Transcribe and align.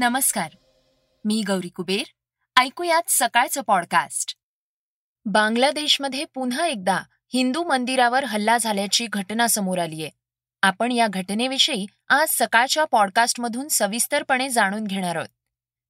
नमस्कार. 0.00 0.50
मी 1.24 1.42
गौरी 1.46 1.68
कुबेर. 1.68 2.02
ऐकूयात 2.56 3.02
सकाळचं 3.08 3.62
पॉडकास्ट 3.62 4.36
बांगलादेशमध्ये 5.24 6.24
पुन्हा 6.24 6.66
एकदा 6.66 6.98
हिंदू 7.32 7.62
मंदिरावर 7.62 8.24
हल्ला 8.24 8.58
झाल्याची 8.58 9.06
घटना 9.06 9.46
समोर 9.46 9.78
आलीय 9.78 10.08
आपण 10.62 10.92
या 10.92 11.06
घटनेविषयी 11.06 11.86
आज 12.08 12.28
सकाळच्या 12.30 12.84
पॉडकास्टमधून 12.84 13.68
सविस्तरपणे 13.68 14.48
जाणून 14.48 14.84
घेणार 14.84 15.16
आहोत. 15.16 15.28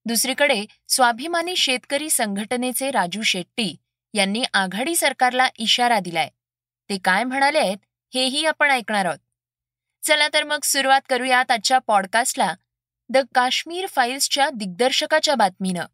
दुसरीकडे 0.04 0.64
स्वाभिमानी 0.88 1.56
शेतकरी 1.56 2.10
संघटनेचे 2.10 2.90
राजू 2.90 3.22
शेट्टी 3.22 3.76
यांनी 4.14 4.44
आघाडी 4.52 4.96
सरकारला 4.96 5.48
इशारा 5.58 6.00
दिलाय. 6.00 6.28
ते 6.88 6.98
काय 6.98 7.24
म्हणाले 7.24 7.58
आहेत 7.58 7.78
हेही 8.14 8.46
आपण 8.46 8.70
ऐकणार 8.70 9.04
आहोत. 9.04 9.18
चला 10.06 10.28
तर 10.28 10.44
मग 10.44 10.58
सुरुवात 10.64 11.00
करूयात 11.08 11.50
आजच्या 11.50 11.78
पॉडकास्टला 11.78 12.54
द 13.12 13.16
काश्मीर 13.34 13.86
फाईल्सच्या 13.86 14.50
दिग्दर्शकाच्या 14.50 15.34
बातमीनं. 15.34 15.84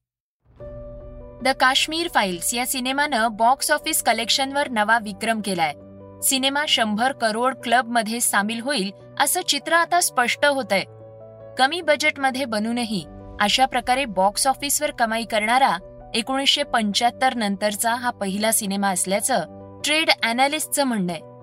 द 1.43 1.49
काश्मीर 1.49 2.09
फाईल्स 2.09 2.55
या 2.55 2.67
सिनेमानं 2.67 3.29
बॉक्स 3.33 3.71
ऑफिस 3.73 4.03
कलेक्शनवर 4.03 4.69
नवा 4.69 4.99
विक्रम 4.99 5.41
केलाय. 5.41 5.73
सिनेमा 6.23 6.65
शंभर 6.69 7.13
करोड 7.13 7.55
क्लबमध्ये 7.55 8.21
सामील 8.21 8.61
होईल 8.61 8.91
असं 9.21 9.41
चित्र 9.43 9.73
आता 9.73 10.01
स्पष्ट 10.01 10.47
होतंय. 10.47 10.85
कमी 11.59 11.81
बजेटमध्ये 11.81 12.45
बनूनही 12.45 13.07
अशा 13.41 13.67
प्रकारे 13.67 14.05
बॉक्स 14.05 14.47
ऑफिसवर 14.47 14.91
कमाई 14.91 15.25
करणारा 15.25 15.77
एकोणीसशे 16.15 16.63
पंच्याहत्तर 16.63 17.35
नंतरचा 17.35 17.95
हा 17.95 18.11
पहिला 18.11 18.53
सिनेमा 18.53 18.89
असल्याचं 18.89 19.45
ट्रेड 19.85 20.11
अॅनालिस्टचं 20.23 20.85
म्हणणं 20.85 21.13
आहे. 21.13 21.36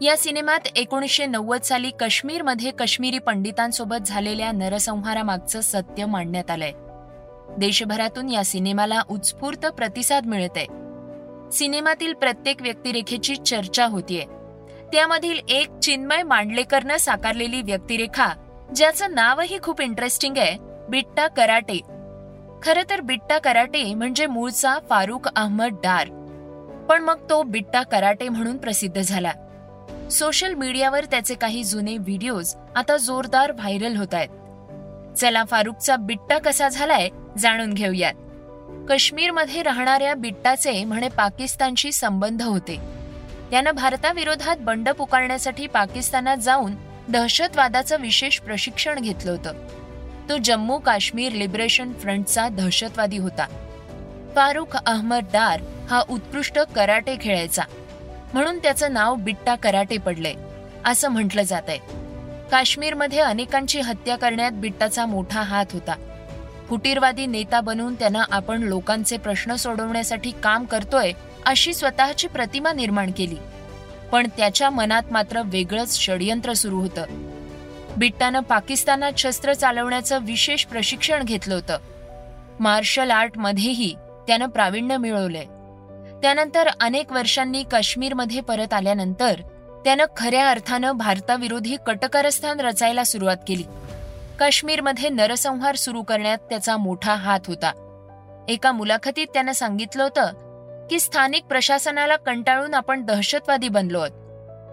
या 0.00 0.16
सिनेमात 0.16 0.60
एकोणीसशे 0.76 1.26
नव्वद 1.26 1.62
साली 1.62 1.90
काश्मीरमध्ये 1.90 2.70
काश्मीरी 2.70 3.18
पंडितांसोबत 3.18 3.96
झालेल्या 4.06 4.52
नरसंहारामागचं 4.52 5.60
सत्य 5.60 6.06
मांडण्यात 6.06 6.50
आलंय. 6.50 6.72
देशभरातून 7.58 8.28
या 8.28 8.44
सिनेमाला 8.44 9.02
उत्स्फूर्त 9.08 9.66
प्रतिसाद 9.66 10.26
मिळत 10.26 10.56
आहे 10.56 10.66
सिनेमातील 11.52 12.12
प्रत्येक 12.12 12.62
व्यक्तिरेखेची 12.62 13.36
चर्चा 13.36 13.86
होतीये. 13.86 14.24
त्यामधील 14.92 15.38
एक 15.48 15.78
चिन्मय 15.78 16.22
मांडलेकरनं 16.22 16.96
साकारलेली 16.96 17.62
व्यक्तिरेखा 17.62 18.28
ज्याचं 18.76 19.14
नावही 19.14 19.58
खूप 19.62 19.80
इंटरेस्टिंग 19.80 20.38
आहे 20.38 20.56
बिट्टा 20.88 21.28
कराटे. 21.28 21.80
खरं 22.62 22.90
तर 22.90 23.00
बिट्टा 23.00 23.38
कराटे 23.38 23.94
म्हणजे 23.94 24.26
मूळचा 24.26 24.78
फारुख 24.90 25.28
अहमद 25.36 25.72
डार. 25.72 26.08
पण 26.88 27.02
मग 27.02 27.30
तो 27.30 27.42
बिट्टा 27.42 27.82
कराटे 27.82 28.28
म्हणून 28.28 28.56
प्रसिद्ध 28.56 29.00
झाला. 29.00 29.32
सोशल 30.10 30.54
मीडियावर 30.54 31.04
त्याचे 31.04 31.34
काही 31.34 31.64
जुने 31.64 31.96
व्हिडिओज 31.96 32.54
आता 32.76 32.96
जोरदार 32.96 33.52
व्हायरल 33.52 33.96
होत 33.96 34.14
आहेत. 34.14 34.28
चला 35.16 35.44
फारुखचा 35.44 35.96
बिट्टा 35.96 36.38
कसा 36.38 36.68
झालाय 36.68 37.08
जाणून 37.38 37.72
घेऊयात. 37.72 38.14
काश्मीरमध्ये 38.88 39.62
राहणाऱ्या 39.62 40.14
बिट्टाचे 40.14 40.84
म्हणे 40.84 41.08
पाकिस्तानशी 41.08 41.92
संबंध 41.92 42.42
होते. 42.42 42.76
त्यानं 43.50 43.70
भारताविरोधात 43.70 44.56
बंड 44.60 44.88
पुकारण्यासाठी 44.88 45.66
पाकिस्तानात 45.66 46.36
जाऊन 46.36 46.72
दहशतवादाचं 47.08 48.00
विशेष 48.00 48.38
प्रशिक्षण 48.38 48.98
घेतलं 48.98 49.30
होतं. 49.30 49.52
तो 50.28 50.36
जम्मू 50.44 50.78
काश्मीर 50.78 51.32
लिबरेशन 51.32 51.92
फ्रंटचा 51.92 52.48
दहशतवादी 52.48 53.18
होता. 53.18 53.46
फारुख 54.34 54.76
अहमद 54.86 55.24
डार 55.32 55.60
हा 55.90 56.02
उत्कृष्ट 56.10 56.58
कराटे 56.58 57.16
खेळायचा. 57.20 57.62
म्हणून 58.34 58.58
त्याचं 58.58 58.92
नाव 58.92 59.14
बिट्टा 59.14 59.54
कराटे 59.54 59.98
पडले 59.98 60.34
असं 60.84 61.08
म्हटलं 61.08 61.42
जात 61.42 61.62
आहे 61.68 61.78
काश्मीरमध्ये 62.50 63.18
अनेकांची 63.18 63.80
हत्या 63.80 64.16
करण्यात 64.16 64.52
बिट्टाचा 64.52 65.06
मोठा 65.06 65.42
हात 65.42 65.66
होता. 65.72 65.94
फुटीरवादी 66.68 67.26
नेता 67.26 67.60
बनून 67.60 67.94
त्यांना 67.94 68.24
आपण 68.30 68.62
लोकांचे 68.62 69.16
प्रश्न 69.16 69.54
सोडवण्यासाठी 69.54 70.32
काम 70.42 70.64
करतोय 70.64 71.12
अशी 71.46 71.74
स्वतःची 71.74 72.28
प्रतिमा 72.28 72.72
निर्माण 72.72 73.10
केली. 73.16 73.36
पण 74.12 74.26
त्याच्या 74.36 74.70
मनात 74.70 75.02
मात्र 75.10 75.42
वेगळंच 75.44 76.00
षडयंत्र 76.00 76.52
सुरू 76.52 76.80
होतं. 76.80 77.04
बिट्टानं 77.96 78.40
पाकिस्तानात 78.40 79.12
शस्त्र 79.18 79.52
चालवण्याचं 79.52 80.18
विशेष 80.24 80.64
प्रशिक्षण 80.64 81.22
घेतलं 81.22 81.54
होतं. 81.54 81.78
मार्शल 82.60 83.10
आर्टमध्येही 83.10 83.94
त्यानं 84.26 84.46
प्रावीण्य 84.46 84.96
मिळवलंय. 84.96 85.44
त्यानंतर 86.24 86.68
अनेक 86.80 87.12
वर्षांनी 87.12 87.64
काश्मीरमध्ये 87.70 88.40
परत 88.40 88.74
आल्यानंतर 88.74 89.40
त्यानं 89.84 90.04
खऱ्या 90.16 90.50
अर्थानं 90.50 90.92
भारताविरोधी 90.92 91.76
कटकारस्थान 91.86 92.60
रचायला 92.60 93.04
सुरुवात 93.04 93.36
केली. 93.48 93.62
काश्मीरमध्ये 94.38 95.08
नरसंहार 95.08 95.74
सुरू 95.74 96.02
करण्यात 96.02 96.38
त्याचा 96.38 96.76
मोठा 96.76 97.14
हात 97.14 97.40
होता. 97.46 97.72
एका 98.48 98.72
मुलाखतीत 98.72 99.26
त्यानं 99.26 99.52
सांगितलं 99.52 100.02
होतं 100.02 100.86
की 100.86 101.00
स्थानिक 101.00 101.44
प्रशासनाला 101.44 102.16
कंटाळून 102.16 102.74
आपण 102.74 103.04
दहशतवादी 103.04 103.68
बनलो 103.68 104.00
आहोत. 104.00 104.10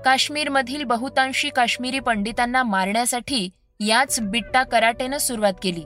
काश्मीरमधील 0.05 0.83
बहुतांशी 0.83 1.49
काश्मीरी 1.49 1.99
पंडितांना 1.99 2.63
मारण्यासाठी 2.63 3.49
याच 3.79 4.19
बिट्टा 4.21 4.63
कराटेनं 4.63 5.17
सुरुवात 5.17 5.53
केली. 5.63 5.83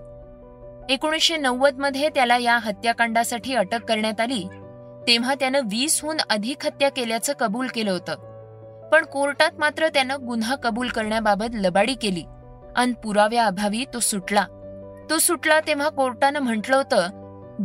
एकोणीसशे 0.93 1.37
नव्वदमध्ये 1.37 2.09
त्याला 2.09 2.37
या 2.37 2.57
हत्याकांडासाठी 2.57 3.55
अटक 3.55 3.85
करण्यात 3.85 4.21
आली 4.21 4.47
तेव्हा 5.07 5.35
त्यानं 5.35 5.59
वीसहून 5.59 6.17
अधिक 6.29 6.65
हत्या 6.65 6.89
केल्याचं 6.89 7.33
कबूल 7.33 7.67
केलं 7.67 7.91
होतं. 7.91 8.15
पण 8.91 9.05
कोर्टात 9.05 9.51
मात्र 9.57 9.87
त्यानं 9.87 10.17
गुन्हा 10.27 10.55
कबूल 10.55 10.87
करण्याबाबत 10.87 11.45
लबाडी 11.53 11.93
केली 11.93 12.23
अन 12.75 12.93
पुराव्याअभावी 12.93 13.85
तो 13.93 13.99
सुटला. 13.99 14.45
तो 15.09 15.17
सुटला 15.19 15.59
तेव्हा 15.59 15.89
कोर्टानं 15.89 16.39
म्हटलं 16.39 16.75
होतं 16.75 17.09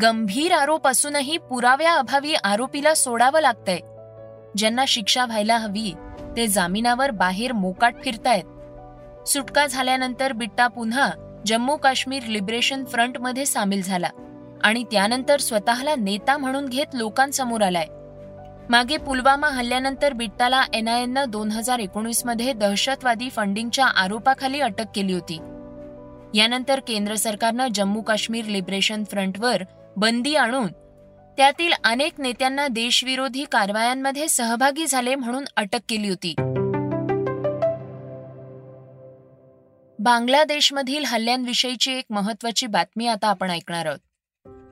गंभीर 0.03 0.53
आरोप 0.53 0.87
असूनही 0.87 1.39
पुराव्याअभावी 1.39 2.35
आरोपीला 2.35 2.95
सोडावं 2.95 3.41
लागतंय. 3.41 3.79
ज्यांना 4.57 4.85
शिक्षा 4.89 5.25
व्हायला 5.25 5.57
हवी 5.57 5.95
ते 6.37 6.47
जामिनावर 6.47 7.11
बाहेर 7.11 7.53
मोकाट 7.53 7.95
फिरतायत. 8.05 8.45
सुटका 9.29 9.67
झाल्यानंतर 9.67 10.33
बिट्टा 10.33 10.67
पुन्हा 10.67 11.11
जम्मू 11.47 11.77
काश्मीर 11.77 12.23
लिबरेशन 12.23 12.85
फ्रंटमध्ये 12.85 13.47
सामील 13.47 13.83
झाला. 13.83 14.09
आणि 14.65 14.85
त्यानंतर 14.85 15.41
स्वतःला 15.41 15.95
नेता 15.95 16.37
म्हणून 16.37 16.67
घेत 16.67 16.95
लोकांसमोर 16.95 17.63
आलाय. 17.63 17.87
मागे 18.71 18.97
पुलवामा 18.97 19.49
हल्ल्यानंतर 19.49 20.13
बिट्टाला 20.13 20.63
एनआयएनं 20.75 21.25
दोन 21.29 21.51
हजार 21.51 21.79
एकोणीसमध्ये 21.79 22.53
दहशतवादी 22.53 23.31
फंडिंगच्या 23.31 23.87
आरोपाखाली 23.87 24.61
अटक 24.61 24.85
केली 24.95 25.13
होती. 25.13 25.39
यानंतर 26.35 26.81
केंद्र 26.81 27.15
सरकारनं 27.15 27.69
जम्मू 27.75 28.03
काश्मीर 28.03 28.45
लिबरेशन 28.45 29.05
फ्रंटवर 29.05 29.63
बंदी 29.97 30.35
आणून 30.35 30.67
त्यातील 31.37 31.73
अनेक 31.85 32.13
नेत्यांना 32.19 32.69
देशविरोधी 32.69 33.45
कारवायांमध्ये 33.45 34.29
सहभागी 34.29 34.87
झाले 34.87 35.15
म्हणून 35.15 35.45
अटक 35.57 35.79
केली 35.89 36.09
होती. 36.09 36.35
बांगलादेशमधील 39.99 41.05
हल्ल्यांविषयीची 41.05 41.93
एक 41.93 42.05
महत्वाची 42.11 42.67
बातमी 42.67 43.07
आता 43.07 43.29
आपण 43.29 43.51
ऐकणार 43.51 43.87
आहोत. 43.87 43.99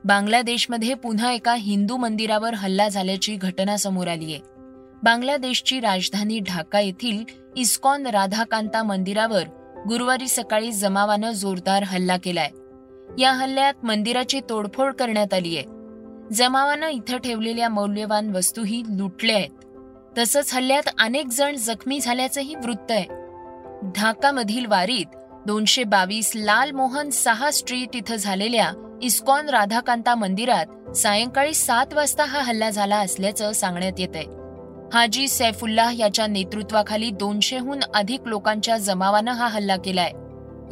बांगलादेशमध्ये 0.05 0.93
पुन्हा 0.93 1.31
एका 1.31 1.53
हिंदू 1.53 1.97
मंदिरावर 1.97 2.53
हल्ला 2.53 2.89
झाल्याची 2.89 3.35
घटना 3.35 3.77
समोर 3.77 4.07
आली 4.07 4.33
आहे. 4.33 4.39
बांगलादेशची 5.03 5.79
राजधानी 5.79 6.39
ढाका 6.39 6.79
येथील 6.79 7.23
इस्कॉन 7.57 8.07
राधाकांता 8.07 8.83
मंदिरावर 8.83 9.43
गुरुवारी 9.87 10.27
सकाळी 10.27 10.71
जमावानं 10.71 11.31
जोरदार 11.31 11.83
हल्ला 11.83 12.17
केलाय. 12.17 12.49
या 13.21 13.31
हल्ल्यात 13.31 13.73
मंदिराची 13.83 14.41
तोडफोड 14.49 14.93
करण्यात 14.93 15.33
आली 15.33 15.57
आहे. 15.57 15.65
जमावानं 16.33 16.87
इथं 16.87 17.17
ठेवलेल्या 17.17 17.69
मौल्यवान 17.69 18.29
वस्तूही 18.29 18.83
लुटल्या 18.89 19.35
आहेत. 19.35 19.49
तसंच 20.17 20.53
हल्ल्यात 20.53 20.89
अनेक 20.99 21.27
जण 21.27 21.55
जखमी 21.55 21.99
झाल्याचंही 21.99 22.55
वृत्त 22.55 22.91
आहे. 22.91 23.05
ढाकामधील 23.83 24.65
वारीत 24.65 25.15
दोनशे 25.47 25.83
बावीस 25.83 26.31
लाल 26.35 26.71
मोहन 26.71 27.09
सहा 27.09 27.51
स्ट्रीट 27.51 27.95
इथं 27.95 28.15
झालेल्या 28.15 28.71
इस्कॉन 29.01 29.49
राधाकांता 29.49 30.15
मंदिरात 30.15 30.97
सायंकाळी 30.97 31.53
सात 31.53 31.93
वाजता 31.93 32.23
हा 32.23 32.41
हल्ला 32.41 32.69
झाला 32.69 32.97
असल्याचं 32.97 33.51
सांगण्यात 33.51 33.99
येत 33.99 34.15
आहे 34.15 34.25
हाजी 34.93 35.27
सैफुल्लाह 35.27 35.91
याच्या 35.99 36.27
नेतृत्वाखाली 36.27 37.09
दोनशेहून 37.09 37.79
अधिक 37.93 38.21
लोकांच्या 38.25 38.77
जमावानं 38.77 39.31
हा 39.31 39.47
हल्ला 39.47 39.75
केलाय. 39.77 40.11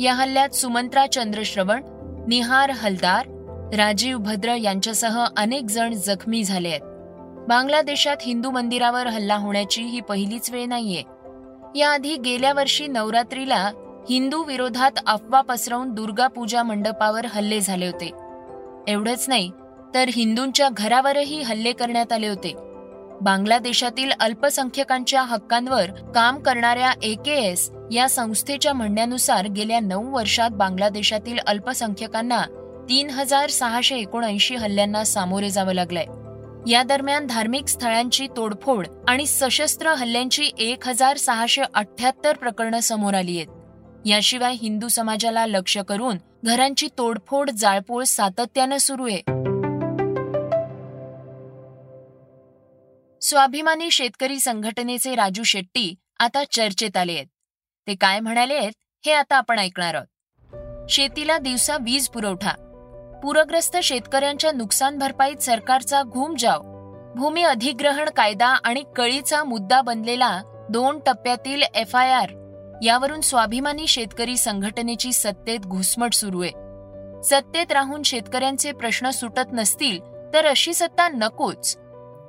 या 0.03 0.13
हल्ल्यात 0.13 0.49
सुमंत्रा 0.49 1.05
चंद्रश्रवण 1.07 1.81
निहार 2.27 2.71
हलदार 2.71 3.27
राजीव 3.75 4.17
भद्र 4.17 4.55
यांच्यासह 4.55 5.25
अनेक 5.37 5.63
जण 5.63 5.93
जखमी 5.93 6.43
झाले 6.43 6.69
आहेत. 6.69 6.81
बांगलादेशात 7.47 8.17
हिंदू 8.21 8.51
मंदिरावर 8.51 9.07
हल्ला 9.07 9.35
होण्याची 9.35 9.81
ही 9.81 9.99
पहिलीच 9.99 10.51
वेळ 10.51 10.65
नाहीये. 10.65 11.03
याआधी 11.75 12.15
गेल्या 12.15 12.53
वर्षी 12.53 12.87
नवरात्रीला 12.87 13.71
हिंदू 14.09 14.43
विरोधात 14.43 14.91
अफवा 15.07 15.41
पसरवून 15.41 15.93
दुर्गा 15.93 16.27
पूजा 16.27 16.63
मंडपावर 16.63 17.25
हल्ले 17.25 17.61
झाले 17.61 17.87
होते. 17.87 18.11
एवढंच 18.87 19.25
नाही 19.27 19.51
तर 19.93 20.09
हिंदूंच्या 20.13 20.69
घरावरही 20.77 21.41
हल्ले 21.41 21.71
करण्यात 21.71 22.13
आले 22.13 22.27
होते. 22.27 22.53
बांगलादेशातील 23.21 24.11
अल्पसंख्यकांच्या 24.19 25.21
हक्कांवर 25.21 25.91
काम 25.91 26.39
करणाऱ्या 26.39 26.91
एकेएस 27.03 27.71
या 27.91 28.09
संस्थेच्या 28.09 28.73
म्हणण्यानुसार 28.73 29.47
गेल्या 29.47 29.79
नऊ 29.79 30.15
वर्षात 30.15 30.49
बांगलादेशातील 30.49 31.39
अल्पसंख्यकांना 31.47 32.41
तीन 32.89 33.09
हजार 33.09 33.49
सहाशे 33.49 33.97
एकोणऐंशी 33.97 34.55
हल्ल्यांना 34.55 35.03
सामोरे 35.03 35.49
जावं 35.49 35.73
लागलंय. 35.73 36.05
या 36.71 36.83
दरम्यान 36.83 37.27
धार्मिक 37.27 37.67
स्थळांची 37.67 38.27
तोडफोड 38.37 38.87
आणि 39.07 39.25
सशस्त्र 39.27 39.93
हल्ल्यांची 39.93 40.51
एक 40.59 40.87
हजार 40.87 41.17
सहाशे 41.17 41.61
अठ्याहत्तर 41.73 42.35
प्रकरणं 42.35 42.79
समोर 42.79 43.13
आली 43.13 43.37
आहेत. 43.37 43.47
याशिवाय 44.07 44.53
हिंदू 44.53 44.87
समाजाला 44.87 45.45
लक्ष 45.45 45.77
करून 45.77 46.17
घरांची 46.43 46.87
तोडफोड 46.97 47.49
जाळपोळ 47.51 48.03
सातत्यानं 48.03 48.77
सुरू 48.77 49.07
आहे. 49.07 49.21
स्वाभिमानी 53.21 53.91
शेतकरी 53.91 54.39
संघटनेचे 54.39 55.15
राजू 55.15 55.43
शेट्टी 55.43 55.95
आता 56.19 56.43
चर्चेत 56.51 56.97
आले 56.97 57.11
आहेत. 57.11 57.25
ते 57.87 57.95
काय 57.95 58.19
म्हणाले 58.19 58.53
आहेत 58.53 58.71
हे 59.05 59.13
आता 59.13 59.35
आपण 59.35 59.59
ऐकणार 59.59 59.93
आहोत. 59.93 60.91
शेतीला 60.91 61.37
दिवसा 61.37 61.77
वीज 61.77 62.09
पुरवठा. 62.09 62.51
पूरग्रस्त 63.23 63.77
शेतकऱ्यांच्या 63.77 64.51
नुकसान 64.51 64.97
भरपाईत 64.97 65.37
सरकारचा 65.37 66.03
घुमजाव. 66.03 66.61
भूमी 67.15 67.43
अधिग्रहण 67.43 68.09
कायदा 68.09 68.47
आणि 68.47 68.83
कळीचा 68.95 69.43
मुद्दा 69.43 69.81
बनलेला 69.81 70.41
दोन 70.69 70.99
टप्प्यातील 70.99 71.61
एफ 71.61 71.95
आय 71.95 72.11
आर 72.11 72.46
यावरून 72.83 73.21
स्वाभिमानी 73.21 73.87
शेतकरी 73.87 74.37
संघटनेची 74.37 75.13
सत्तेत 75.13 75.59
घुसमट 75.59 76.13
सुरू 76.13 76.41
आहे. 76.41 76.51
सत्तेत 77.23 77.71
राहून 77.71 78.03
शेतकऱ्यांचे 78.03 78.71
प्रश्न 78.71 79.09
सुटत 79.09 79.53
नसतील 79.53 79.99
तर 80.33 80.45
अशी 80.45 80.73
सत्ता 80.73 81.09
नकोच. 81.09 81.77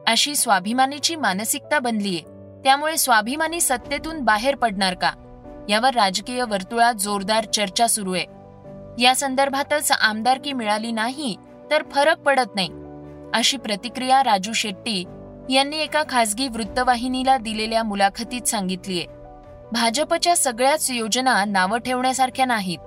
अशी 0.06 0.36
स्वाभिमानीची 0.36 1.16
मानसिकता 1.16 1.78
बनलीये. 1.78 2.20
त्यामुळे 2.64 2.96
स्वाभिमानी 2.96 3.60
सत्तेतून 3.60 4.20
बाहेर 4.20 4.56
पडणार 4.56 4.94
का? 4.94 5.12
यावर 5.68 5.94
राजकीय 5.94 6.42
वर्तुळात 6.42 6.94
जोरदार 6.94 7.44
चर्चा 7.44 7.86
सुरू 7.86 8.14
आहे. 8.14 8.24
या 9.02 9.14
संदर्भातच 9.16 9.92
आमदारकी 9.92 10.52
मिळाली 10.52 10.92
नाही 10.92 11.36
तर 11.70 11.82
फरक 11.82 12.18
पडत 12.18 12.54
नाही. 12.54 12.70
अशी 13.34 13.56
प्रतिक्रिया 13.56 14.24
राजू 14.24 14.52
शेट्टी 14.52 15.04
यांनी 15.50 15.76
एका 15.76 16.02
खासगी 16.08 16.48
वृत्तवाहिनीला 16.48 17.36
दिलेल्या 17.36 17.82
मुलाखतीत 17.82 18.42
सांगितलीये. 18.42 19.17
भाजपच्या 19.72 20.36
सगळ्याच 20.36 20.90
योजना 20.90 21.44
नावं 21.44 21.78
ठेवण्यासारख्या 21.78 22.46
नाहीत. 22.46 22.78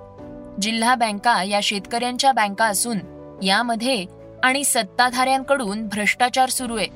जिल्हा 0.60 0.94
बँका 0.94 1.42
या 1.42 1.60
शेतकऱ्यांच्या 1.62 2.32
बँका 2.32 2.64
असून 2.64 2.98
यामध्ये 3.42 4.06
आणि 4.42 4.64
सत्ताधाऱ्यांकडून 4.64 5.86
भ्रष्टाचार 5.88 6.48
सुरू 6.48 6.76
आहे. 6.76 6.86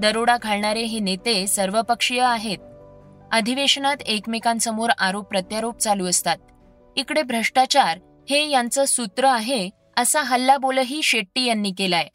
दरोडा 0.00 0.36
घालणारे 0.42 0.82
हे 0.82 0.98
नेते 0.98 1.46
सर्वपक्षीय 1.46 2.20
आहेत. 2.20 2.58
अधिवेशनात 3.32 3.96
एकमेकांसमोर 4.06 4.90
आरोप 4.98 5.24
प्रत्यारोप 5.24 5.78
चालू 5.78 6.06
असतात. 6.06 6.36
इकडे 6.96 7.22
भ्रष्टाचार 7.22 7.98
हे 8.30 8.48
यांचं 8.50 8.84
सूत्र 8.84 9.24
आहे 9.24 9.70
असा 9.96 10.22
हल्लाबोलही 10.22 11.02
शेट्टी 11.02 11.44
यांनी 11.44 11.72
केलाय. 11.78 12.08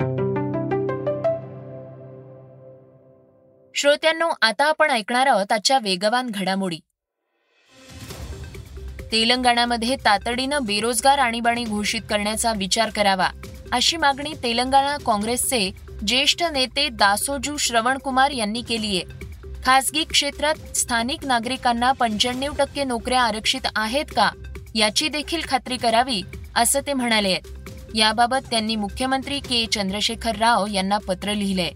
श्रोत्यांनो 3.75 4.29
आता 4.41 4.65
आपण 4.65 4.91
ऐकणार 4.91 5.27
आहोत 5.27 5.51
आजच्या 5.51 5.79
वेगवान 5.83 6.29
घडामोडी. 6.33 6.79
तेलंगणामध्ये 9.11 9.95
तातडीनं 9.95 10.63
बेरोजगार 10.63 11.19
आणीबाणी 11.19 11.63
घोषित 11.63 12.01
करण्याचा 12.09 12.53
विचार 12.53 12.89
करावा 12.89 13.29
अशी 13.71 13.97
मागणी 13.97 14.33
तेलंगणा 14.43 14.97
काँग्रेसचे 14.97 15.71
ज्येष्ठ 16.07 16.43
नेते 16.43 16.89
दासोजू 16.89 17.57
श्रवणकुमार 17.57 18.31
यांनी 18.31 18.61
केली 18.61 18.87
आहे. 18.87 19.01
खासगी 19.65 20.03
क्षेत्रात 20.03 20.77
स्थानिक 20.77 21.25
नागरिकांना 21.25 21.91
पंच्याण्णव 21.91 22.53
टक्के 22.57 22.83
नोकऱ्या 22.83 23.21
आरक्षित 23.21 23.67
आहेत 23.75 24.05
का 24.15 24.29
याची 24.75 25.07
देखील 25.07 25.41
खात्री 25.47 25.77
करावी 25.77 26.21
असं 26.55 26.79
ते 26.87 26.93
म्हणाले 26.93 27.37
याबाबत 27.95 28.49
त्यांनी 28.51 28.75
मुख्यमंत्री 28.75 29.39
के. 29.39 29.65
चंद्रशेखर 29.71 30.35
राव 30.35 30.67
यांना 30.73 30.97
पत्र 30.97 31.33
लिहिलंय. 31.33 31.71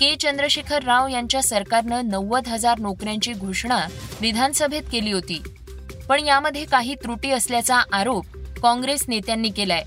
के. 0.00 0.14
चंद्रशेखर 0.16 0.82
राव 0.82 1.08
यांच्या 1.08 1.42
सरकारनं 1.42 2.08
नव्वद 2.08 2.48
हजार 2.48 2.78
नोकऱ्यांची 2.78 3.32
घोषणा 3.32 3.80
विधानसभेत 4.20 4.82
केली 4.92 5.12
होती. 5.12 5.42
पण 6.08 6.24
यामध्ये 6.24 6.64
काही 6.64 6.94
त्रुटी 6.94 7.30
असल्याचा 7.30 7.80
आरोप 7.92 8.26
काँग्रेस 8.62 9.04
नेत्यांनी 9.08 9.50
केलाय. 9.50 9.82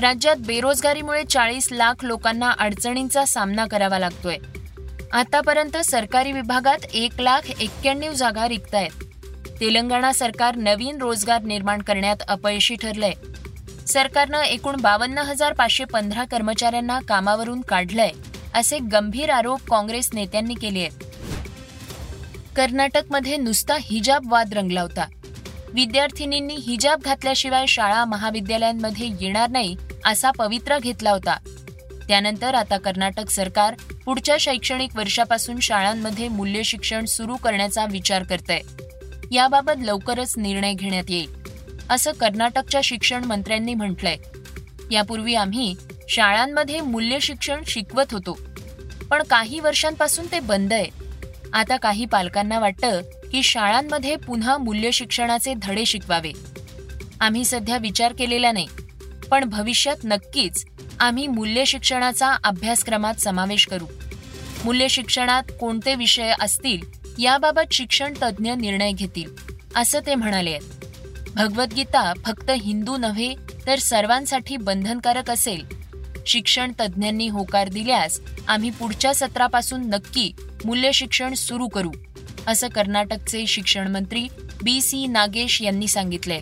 राज्यात 0.00 0.36
बेरोजगारीमुळे 0.36 1.22
चाळीस 1.24 1.68
लाख 1.72 2.04
लोकांना 2.04 2.50
अडचणींचा 2.58 3.24
सामना 3.24 3.66
करावा 3.66 3.98
लागतोय. 3.98 4.36
आतापर्यंत 5.12 5.76
सरकारी 5.76 6.32
विभागात 6.32 6.84
एक 6.94 7.20
लाख 7.20 7.50
एक्क्याण्णव 7.60 8.12
जागा 8.12 8.48
रिक्त 8.48 8.74
आहेत 8.74 9.04
तेलंगणा 9.60 10.12
सरकार 10.12 10.56
नवीन 10.56 10.98
रोजगार 11.00 11.42
निर्माण 11.42 11.82
करण्यात 11.82 12.22
अपयशी 12.28 12.74
ठरलंय. 12.74 13.12
सरकारनं 13.86 14.42
एकूण 14.42 14.80
बावन्न 14.80 15.18
हजार 15.18 15.52
पाचशे 15.52 15.84
पंधरा 15.84 16.24
कर्मचाऱ्यांना 16.24 16.98
कामावरून 17.08 17.60
काढलंय 17.60 18.10
असे 18.54 18.78
गंभीर 18.92 19.30
आरोप 19.30 19.60
काँग्रेस 19.70 20.10
नेत्यांनी 20.14 20.54
केले 20.54 20.80
आहेत 20.80 21.04
कर्नाटकमध्ये 22.56 23.36
नुसता 23.36 23.74
हिजाब 23.80 24.32
वाद 24.32 24.54
रंगला 24.54 24.82
होता. 24.82 25.04
विद्यार्थिनींनी 25.74 26.54
हिजाब 26.54 27.00
घातल्याशिवाय 27.00 27.66
शाळा 27.66 28.04
महाविद्यालयांमध्ये 28.04 29.08
येणार 29.20 29.50
नाही 29.50 29.76
असा 30.04 30.30
पवित्रा 30.30 30.78
घेतला 30.78 31.10
होता. 31.10 31.36
त्यानंतर 32.08 32.54
आता 32.54 32.76
कर्नाटक 32.78 33.30
सरकार 33.30 33.74
पुढच्या 34.04 34.36
शैक्षणिक 34.40 34.96
वर्षापासून 34.96 35.58
शाळांमध्ये 35.60 36.28
मूल्य 36.28 36.62
शिक्षण 36.62 37.04
सुरू 37.04 37.36
करण्याचा 37.36 37.84
विचार 37.90 38.22
करत 38.22 38.50
आहे 38.50 38.60
याबाबत 39.32 39.72
लवकरच 39.78 40.34
निर्णय 40.36 40.72
घेण्यात 40.72 41.04
येईल 41.08 41.34
असं 41.90 42.12
कर्नाटकच्या 42.12 42.80
शिक्षण 42.84 43.24
मंत्र्यांनी 43.24 43.74
म्हटलंय. 43.74 44.16
यापूर्वी 44.90 45.34
आम्ही 45.34 45.74
शाळांमध्ये 46.08 46.80
मूल्य 46.80 47.18
शिक्षण 47.20 47.62
शिकवत 47.66 48.12
होतो 48.12 48.38
पण 49.10 49.22
काही 49.22 49.60
वर्षांपासून 49.60 50.26
ते 50.32 50.40
बंद 50.40 50.72
आहे. 50.72 50.88
आता 51.52 51.76
काही 51.76 52.04
पालकांना 52.04 52.58
वाटतं 52.58 53.00
की 53.36 53.42
शाळांमध्ये 53.42 54.16
पुन्हा 54.16 54.58
मूल्य 54.58 54.90
शिक्षणाचे 54.90 55.54
धडे 55.62 55.86
शिकवावे. 55.86 56.32
आम्ही 57.20 57.44
सध्या 57.44 57.78
विचार 57.78 58.12
केलेला 58.12 58.52
नाही 58.52 58.66
पण 59.30 59.44
भविष्यात 59.44 59.96
नक्कीच 60.04 60.64
आम्ही 61.00 61.26
मूल्य 61.26 61.64
शिक्षणाचा 61.64 62.36
अभ्यासक्रमात 62.44 63.14
समावेश 63.14 63.66
करू. 63.66 63.86
मूल्य 64.64 64.88
शिक्षणात 64.88 65.42
कोणते 65.60 65.94
विषय 65.94 66.32
असतील 66.40 66.78
याबाबत 67.18 67.72
शिक्षण 67.72 68.12
तज्ज्ञ 68.22 68.52
निर्णय 68.52 68.92
घेतील 68.92 69.30
असं 69.76 70.00
ते 70.06 70.14
म्हणाले 70.14 70.50
आहेत. 70.50 70.86
भगवद्गीता 71.34 72.12
फक्त 72.26 72.50
हिंदू 72.50 72.96
नव्हे 72.96 73.34
तर 73.66 73.78
सर्वांसाठी 73.78 74.56
बंधनकारक 74.56 75.30
असेल. 75.30 75.64
शिक्षण 76.26 76.72
तज्ज्ञांनी 76.80 77.28
होकार 77.28 77.68
दिल्यास 77.68 78.20
आम्ही 78.48 78.70
पुढच्या 78.70 79.14
सत्रापासून 79.14 79.90
नक्की 79.90 80.32
मूल्य 80.64 80.92
शिक्षण 80.92 81.34
सुरू 81.34 81.68
करू. 81.68 81.90
असं 82.46 82.68
कर्नाटकचे 82.68 83.46
शिक्षण 83.46 83.88
मंत्री 83.88 84.28
बी 84.62 84.80
सी 84.80 85.06
नागेश 85.06 85.62
यांनी 85.62 85.88
सांगितले 85.88 86.40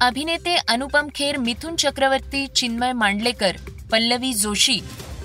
अभिनेते 0.00 0.56
अनुपम 0.68 1.08
खेर 1.14 1.36
मिथुन 1.36 1.76
चक्रवर्ती 1.76 2.46
चिन्मय 2.46 2.92
मांडलेकर 2.92 3.56
पल्लवी 3.90 4.32
जोशी 4.34 4.78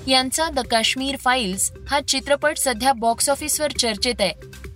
यांचा 0.06 0.48
द 0.48 0.58
काश्मीर 0.58 1.16
फाईल्स 1.16 1.72
हा 1.88 2.00
चित्रपट 2.00 2.58
सध्या 2.58 2.92
बॉक्स 2.92 3.30
ऑफिसवर 3.30 3.72
चर्चेत 3.72 4.20
आहे. 4.20 4.32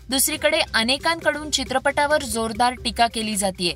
दुसरीकडे 0.08 0.60
अनेकांकडून 0.74 1.50
चित्रपटावर 1.50 2.22
जोरदार 2.22 2.74
टीका 2.84 3.06
केली 3.06 3.36
जाते 3.36 3.74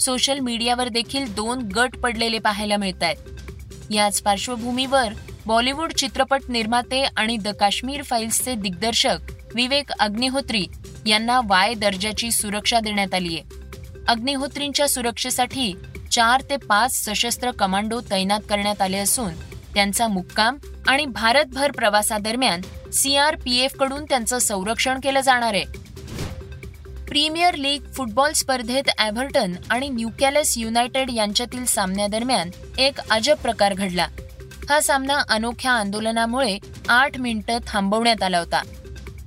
सोशल 0.00 0.38
मीडियावर 0.38 0.88
देखील 0.88 1.34
दोन 1.34 1.58
गट 1.76 1.96
पडलेले 1.96 2.38
पाहायला 2.38 2.76
मिळत 2.76 3.02
आहेत 3.02 3.92
याच 3.92 4.22
पार्श्वभूमीवर 4.22 5.12
बॉलिवूड 5.46 5.92
चित्रपट 5.92 6.40
निर्माते 6.48 7.02
आणि 7.16 7.36
द 7.36 7.48
काश्मीर 7.48 8.02
फाईल्सचे 8.02 8.54
दिग्दर्शक 8.54 9.32
विवेक 9.54 9.90
अग्निहोत्री 9.92 10.66
यांना 11.06 11.40
वाय 11.44 11.74
दर्जाची 11.74 12.30
सुरक्षा 12.30 12.80
देण्यात 12.80 13.14
आली 13.14 13.38
आहे 13.38 13.60
अग्निहोत्रींच्या 14.08 14.88
सुरक्षेसाठी 14.88 15.72
चार 16.12 16.42
ते 16.50 16.56
पाच 16.56 17.04
सशस्त्र 17.04 17.50
कमांडो 17.50 18.00
तैनात 18.10 18.40
करण्यात 18.50 18.82
आले 18.82 18.98
असून 18.98 19.34
त्यांचा 19.74 20.08
मुक्काम 20.08 20.56
आणि 20.88 21.06
भारतभर 21.06 21.70
प्रवासादरम्यान 21.70 22.60
सीआरपीएफकडून 22.92 24.04
त्यांचं 24.04 24.38
संरक्षण 24.38 25.00
केलं 25.00 25.20
जाणार 25.20 25.54
आहे. 25.54 25.64
प्रीमियर 27.08 27.54
लीग 27.54 27.80
फुटबॉल 27.92 28.32
स्पर्धेत 28.32 28.88
एव्हर्टन 29.00 29.54
आणि 29.70 29.88
न्यूकॅलस 29.88 30.58
युनायटेड 30.58 31.10
यांच्यातील 31.10 31.64
सामन्यादरम्यान 31.64 32.50
एक 32.78 33.00
अजब 33.10 33.36
प्रकार 33.36 33.74
घडला. 33.74 34.06
हा 34.68 34.80
सामना 34.80 35.18
अनोख्या 35.28 35.72
आंदोलनामुळे 35.72 36.58
आठ 36.88 37.18
मिनिटं 37.18 37.58
थांबवण्यात 37.66 38.22
आला 38.22 38.38
होता. 38.38 38.62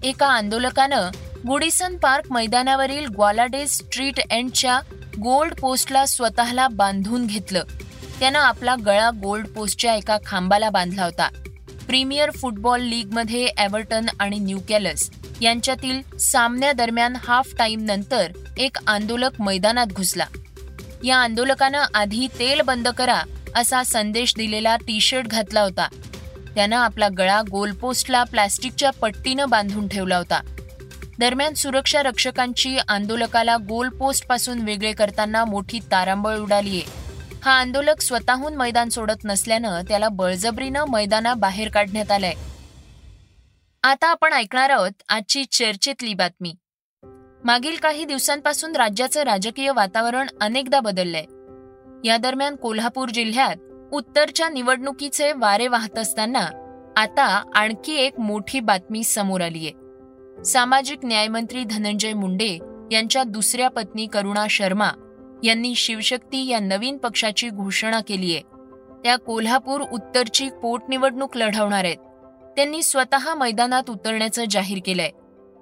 एका 0.06 0.28
आंदोलकानं 0.28 1.10
गुडिसन 1.48 1.98
पार्क 1.98 2.32
मैदानावरील 2.32 3.06
ग्वालाडे 3.06 3.68
स्ट्रीट 3.68 4.20
एंडच्या 4.30 4.80
गोल्ड 5.24 5.54
पोस्टला 5.54 6.06
स्वतःला 6.06 6.68
बांधून 6.68 7.26
घेतलं. 7.26 7.64
त्यानं 8.20 8.40
आपला 8.40 8.76
गळा 8.86 9.10
गोल्ड 9.10 9.48
पोस्टच्या 9.48 9.96
एका 9.96 10.18
खांबाला 10.26 10.70
बांधला 10.70 11.04
होता. 11.04 11.30
प्रीमियर 11.88 12.32
फुटबॉल 12.32 12.82
लीगमध्ये 12.82 13.46
एव्हर्टन 13.46 14.06
आणि 14.20 14.40
न्यूकॅलस 14.40 15.10
यांच्यातील 15.42 16.18
सामन्यादरम्यान 16.18 17.16
हाफ 17.16 17.48
टाईम 17.58 17.82
नंतर 17.82 18.32
एक 18.58 18.78
आंदोलक 18.88 19.42
मैदानात 19.42 19.88
घुसला. 19.88 20.26
या 21.04 21.18
आंदोलकानं 21.18 21.84
आधी 21.96 22.28
तेल 22.40 22.62
बंद 22.62 22.88
करा 22.88 23.24
असा 23.56 23.84
संदेश 23.84 24.34
दिलेला 24.38 24.76
टी 24.76 25.00
शर्ट 25.00 25.28
घातला 25.28 25.62
होता. 25.62 25.88
त्यानं 26.56 26.76
आपला 26.76 27.08
गळा 27.18 27.42
गोलपोस्टला 27.52 28.24
प्लॅस्टिकच्या 28.24 28.92
पट्टीनं 28.92 29.50
बांधून 29.50 29.88
ठेवला 29.88 30.18
होता. 30.18 30.42
दरम्यान 31.20 31.54
सुरक्षा 31.54 32.04
रक्षकांची 32.04 32.78
आंदोलकाला 32.88 33.58
गोलपोस्टपासून 33.58 34.62
वेगळे 34.62 34.94
करताना 34.94 35.46
मोठी 35.46 35.80
तारांबळ 35.80 36.38
उडालीये. 36.38 36.82
हा 37.46 37.52
आंदोलक 37.52 38.02
स्वतःहून 38.02 38.56
मैदान 38.56 38.90
सोडत 38.90 39.26
नसल्यानं 39.26 39.82
त्याला 39.82 40.10
बळजबरीनं 40.10 40.86
मैदाना 40.90 41.34
बाहेर 41.34 41.70
काढण्यात 41.70 42.12
आलंय. 42.12 42.34
आता 43.84 44.08
आपण 44.08 44.34
ऐकणार 44.34 44.70
आहोत 44.70 44.92
आजची 45.10 45.46
चर्चेतली 45.46 46.14
बातमी. 46.14 46.56
मागील 47.44 47.76
काही 47.76 48.06
दिवसांपासून 48.06 48.76
राज्याचं 48.76 49.24
राजकीय 49.24 49.72
वातावरण 49.72 50.28
अनेकदा 50.42 50.80
बदललंय. 50.80 51.26
या 52.08 52.18
दरम्यान 52.18 52.56
कोल्हापूर 52.56 53.10
जिल्ह्यात 53.10 53.56
उत्तरच्या 53.96 54.50
निवडणुकीचे 54.50 55.32
वारे 55.32 55.68
वाहत 55.68 55.98
असताना 55.98 56.48
आता 56.98 57.44
आणखी 57.56 57.96
एक 57.96 58.20
मोठी 58.20 58.60
बातमी 58.60 59.04
समोर 59.04 59.42
आलीय 59.42 59.70
सामाजिक 60.44 61.00
न्यायमंत्री 61.04 61.64
धनंजय 61.64 62.14
मुंडे 62.14 62.60
यांच्या 62.92 63.24
दुसऱ्या 63.24 63.70
पत्नी 63.70 64.06
करुणा 64.06 64.46
शर्मा 64.50 64.90
यांनी 65.44 65.76
शिवशक्ती 65.76 66.48
या 66.48 66.60
नवीन 66.60 66.98
पक्षाची 66.98 67.50
घोषणा 67.50 68.00
केलीय 68.00 68.40
त्या 69.04 69.16
कोल्हापूर 69.16 69.82
उत्तरची 69.82 70.50
पोटनिवडणूक 70.50 71.38
लढवणार 71.38 71.84
आहेत. 71.84 71.98
त्यांनी 72.56 72.84
स्वतः 72.84 73.34
मैदानात 73.34 73.90
उतरण्याचं 73.90 74.44
जाहीर 74.50 74.78
केलंय. 74.86 75.10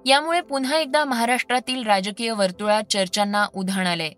यामुळे 0.05 0.41
पुन्हा 0.41 0.77
एकदा 0.77 1.05
महाराष्ट्रातील 1.05 1.83
राजकीय 1.83 2.31
वर्तुळात 2.31 2.83
चर्चांना 2.83 3.45
उधाण 3.55 3.87
आलंय. 3.87 4.11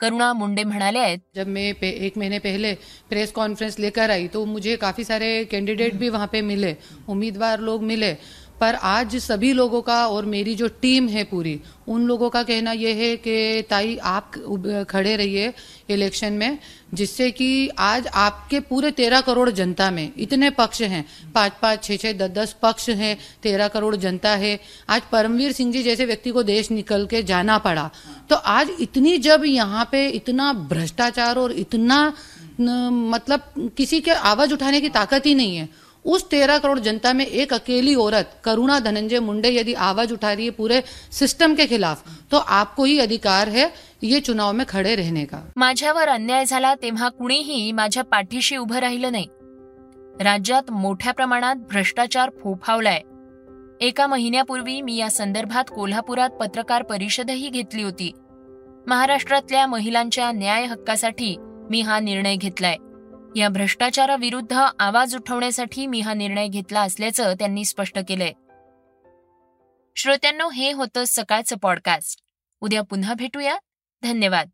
करुणा 0.00 0.32
मुंडे 0.32 0.64
म्हणाले 0.64 0.98
आहेत. 0.98 1.18
जब 1.34 1.48
मैं 1.48 1.72
एक 1.82 2.18
महीने 2.18 2.38
पहले 2.38 2.74
प्रेस 3.08 3.32
कॉन्फ्रेंस 3.32 3.78
लेकर 3.78 4.10
आई 4.10 4.26
तो 4.26 4.44
मुझे 4.44 4.76
काफी 4.76 5.04
सारे 5.04 5.44
कैंडिडेट 5.44 5.94
भी 5.94 6.08
वहां 6.08 6.26
पे 6.26 6.40
मिले 6.42 6.74
उम्मीदवार 7.08 7.60
लोग 7.60 7.82
मिले। 7.82 8.14
पर 8.60 8.74
आज 8.74 9.16
सभी 9.16 9.52
लोगों 9.52 9.80
का 9.82 10.06
और 10.06 10.26
मेरी 10.26 10.54
जो 10.54 10.68
टीम 10.82 11.08
है 11.08 11.24
पूरी 11.24 11.60
उन 11.88 12.06
लोगों 12.06 12.28
का 12.30 12.42
कहना 12.42 12.72
यह 12.72 12.96
है 12.96 13.16
कि 13.16 13.62
ताई 13.70 13.96
आप 13.96 14.32
खड़े 14.90 15.14
रहिए 15.16 15.52
इलेक्शन 15.90 16.32
में 16.32 16.58
जिससे 16.94 17.30
कि 17.30 17.68
आज 17.78 18.06
आपके 18.06 18.60
पूरे 18.60 18.90
तेरह 18.90 19.20
करोड़ 19.20 19.48
जनता 19.50 19.90
में 19.90 20.10
इतने 20.16 20.50
पक्ष 20.50 20.82
हैं 20.82 21.04
पाँच 21.34 21.52
पाँच 21.62 21.84
छः 21.84 21.96
छः 21.96 22.12
दस 22.12 22.30
दस 22.30 22.56
पक्ष 22.62 22.88
हैं 22.90 23.16
तेरह 23.42 23.68
करोड़ 23.68 23.94
जनता 23.96 24.34
है। 24.36 24.58
आज 24.90 25.02
परमवीर 25.12 25.52
सिंह 25.52 25.72
जी 25.72 25.82
जैसे 25.82 26.04
व्यक्ति 26.06 26.30
को 26.30 26.42
देश 26.42 26.70
निकल 26.70 27.06
के 27.06 27.22
जाना 27.22 27.58
पड़ा। 27.58 27.90
तो 28.30 28.36
आज 28.36 28.70
इतनी 28.80 29.16
जब 29.18 29.44
यहाँ 29.44 29.88
पे 29.92 30.06
इतना 30.10 30.52
भ्रष्टाचार 30.52 31.38
और 31.38 31.52
इतना 31.52 32.12
न, 32.60 32.88
मतलब 33.12 33.72
किसी 33.76 34.00
के 34.00 34.10
आवाज़ 34.10 34.52
उठाने 34.52 34.80
की 34.80 34.88
ताकत 34.90 35.26
ही 35.26 35.34
नहीं 35.34 35.56
है 35.56 35.68
उस 36.04 36.24
तेरह 36.32 36.58
करोड़ 36.58 36.78
जनता 36.78 37.12
में 37.12 37.24
एक 37.24 37.52
अकेली 37.54 37.94
औरत 37.94 38.24
करुणा 38.44 38.78
धनंजय 38.78 39.18
मुंडे 39.18 39.50
यदि 39.54 39.74
आवाज 39.74 40.12
उठा 40.12 40.32
रही 40.34 40.44
है 40.44 40.50
पूरे 40.50 40.80
सिस्टम 41.12 41.54
के 41.54 41.66
खिलाफ 41.66 42.02
तो 42.32 42.36
आपको 42.36 42.84
ही 42.84 42.98
अधिकार 42.98 43.48
है 43.48 43.64
ये 44.02 44.20
चुनाव 44.20 44.52
में 44.52 44.64
खडे 44.68 44.94
रहने 44.94 45.24
का। 45.24 45.38
माझ्यावर 45.56 46.08
अन्याय 46.08 46.44
झाला 46.44 46.74
तेव्हा 46.74 47.08
कुणीही 47.08 47.72
माझ्या 47.72 48.04
पाठीशी 48.04 48.56
उभं 48.56 48.76
राहिलं 48.76 49.12
नाही. 49.12 49.26
राज्यात 50.20 50.70
मोठ्या 50.70 51.12
प्रमाणात 51.12 51.56
भ्रष्टाचार 51.70 52.30
फोफावलाय. 52.42 53.00
एका 53.80 54.06
महिन्यापूर्वी 54.06 54.80
मी 54.82 54.96
या 54.96 55.10
संदर्भात 55.10 55.64
कोल्हापुरात 55.74 56.30
पत्रकार 56.30 56.82
परिषदही 56.82 57.48
घेतली 57.48 57.82
होती. 57.82 58.10
महाराष्ट्रातल्या 58.86 59.66
महिलांच्या 59.66 60.30
न्याय 60.32 60.64
हक्कासाठी 60.64 61.36
मी 61.70 61.80
हा 61.80 61.98
निर्णय 62.00 62.36
घेतलाय. 62.36 62.76
या 63.36 63.48
भ्रष्टाचाराविरुद्ध 63.48 64.64
आवाज 64.78 65.16
उठवण्यासाठी 65.16 65.86
मी 65.86 66.00
हा 66.00 66.14
निर्णय 66.14 66.48
घेतला 66.48 66.80
असल्याचं 66.80 67.34
त्यांनी 67.38 67.64
स्पष्ट 67.64 67.98
केलंय. 68.08 68.32
श्रोत्यांनो 69.96 70.50
हे 70.50 70.72
होतं 70.72 71.04
सकाळचं 71.06 71.56
पॉडकास्ट 71.56 72.20
उद्या 72.60 72.82
पुन्हा 72.82 73.14
भेटूया. 73.14 73.56
धन्यवाद. 74.02 74.48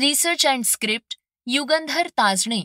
Research 0.00 0.46
and 0.46 0.64
script 0.64 1.16
Yugandhar 1.46 2.06
Tajane. 2.06 2.62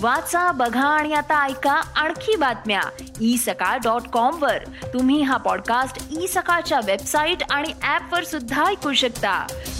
वाचा 0.00 0.52
बघा 0.52 0.88
आणि 0.88 1.14
आता 1.14 1.46
ऐका 1.46 1.72
आणखी 1.72 2.36
बातम्या. 2.36 2.80
ई 3.20 3.36
सकाळ 3.36 3.78
डॉट 3.78 4.08
कॉम 4.08 4.42
वर. 4.42 4.64
तुम्ही 4.64 5.22
हा 5.22 5.36
पॉडकास्ट 5.36 6.18
ई 6.18 6.24
e 6.24 6.26
सकाळच्या 6.26 6.80
वेबसाईट 6.86 7.38
आणि 7.50 7.72
ऍप 7.82 8.14
वर 8.14 8.24
सुद्धा 8.24 8.66
ऐकू 8.66 8.92
शकता. 8.92 9.46